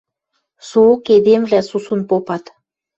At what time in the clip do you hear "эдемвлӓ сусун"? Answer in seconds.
1.15-2.01